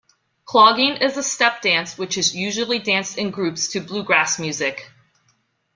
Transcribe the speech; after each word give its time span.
Clogging 0.45 0.95
is 0.97 1.15
a 1.15 1.21
step 1.21 1.61
dance 1.61 1.95
which 1.95 2.17
is 2.17 2.35
usually 2.35 2.79
danced 2.79 3.19
in 3.19 3.29
groups 3.29 3.67
to 3.73 3.79
bluegrass 3.81 4.39
music. 4.39 4.89